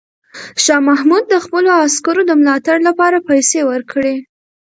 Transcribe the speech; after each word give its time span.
شاه 0.63 0.81
محمود 0.89 1.23
د 1.29 1.35
خپلو 1.45 1.69
عسکرو 1.85 2.21
د 2.27 2.31
ملاتړ 2.41 2.77
لپاره 2.87 3.25
پیسې 3.29 3.59
ورکړې. 3.71 4.15